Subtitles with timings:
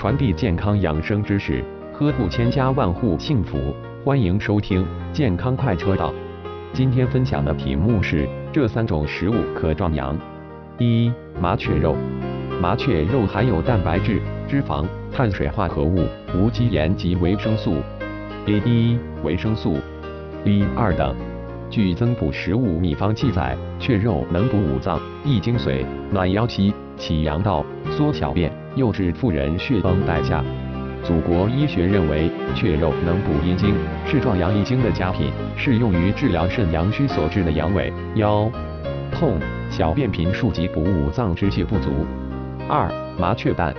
[0.00, 3.76] 传递健康养生知识，呵护千家万户幸福。
[4.02, 6.10] 欢迎收听健康快车道。
[6.72, 10.16] 今天分享的题目是：这三种食物可壮阳。
[10.78, 11.94] 一、麻雀肉。
[12.62, 17.76] 麻雀肉含有蛋白质、脂肪、碳水化合物、无机盐及维生素
[18.46, 19.76] A 一、维生素
[20.42, 21.14] B 二等。
[21.70, 30.44] 据增补食物秘方记载，雀肉能补五脏、益精髓、暖腰膝、起阳道、缩小便，诱治妇人血崩代价。
[31.04, 33.72] 祖国医学认为，雀肉能补阴经，
[34.04, 38.50] 是壮阳益精的佳品，适用于治疗肾阳虚所致的阳痿、腰
[39.12, 39.38] 痛、
[39.70, 41.90] 小便频数及补五脏之气不足。
[42.68, 43.72] 二、麻雀蛋。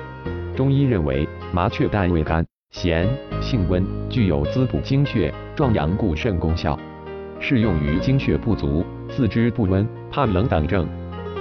[0.56, 3.08] 中医认为，麻雀蛋味甘咸，
[3.42, 6.80] 性温，具有滋补精血、壮阳固肾功效。
[7.42, 10.88] 适用于精血不足、四肢不温、怕冷等症，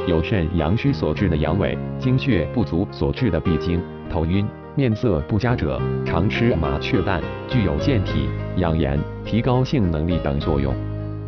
[0.07, 10.75] 有肾阳虚所致的阳痿、精血不足所致的闭经、头晕、面色不佳者，常吃麻雀蛋，具有健体、养颜、提高性能力等作用。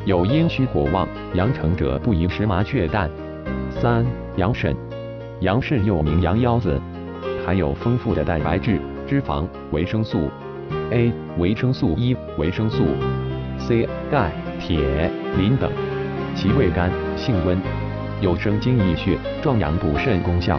[0.06, 3.10] 有阴虚火旺、阳盛者不宜食麻雀蛋。
[3.70, 4.04] 三、
[4.36, 4.74] 羊肾，
[5.40, 6.80] 羊肾又名羊腰子，
[7.44, 10.30] 含有丰富的蛋白质、脂肪、维生素
[10.90, 12.84] A、维生素 E、维生素
[13.58, 14.30] C、钙。
[14.64, 15.68] 铁、磷等，
[16.36, 17.58] 其味甘，性温，
[18.20, 20.56] 有生津益血、壮阳补肾功效。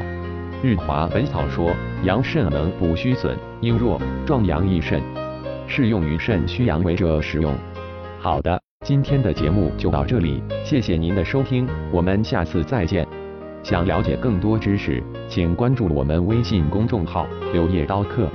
[0.61, 5.01] 日华本草说，阳肾能补虚损、阴弱、壮阳益肾，
[5.67, 7.55] 适用于肾虚阳痿者食用。
[8.19, 13.07] 好的，今天的节目就到这里，谢谢您的收听，我们下次再见。
[13.63, 18.27] 想了解更多知识，请关注我们微信公众号“柳叶刀客”。